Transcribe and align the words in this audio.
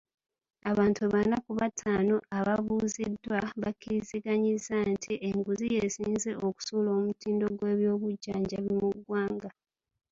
Abantu 0.71 1.01
bana 1.13 1.35
ku 1.45 1.51
bataano 1.59 2.15
abaabuuziddwa 2.37 3.39
bakkiriziganyizza 3.61 4.75
nti 4.93 5.13
enguzi 5.29 5.65
y'esinze 5.75 6.31
okusuula 6.47 6.89
omutindo 6.97 7.45
gw'ebyobujjanjabi 7.57 8.71
mu 8.81 8.87
ggwanga. 8.95 9.49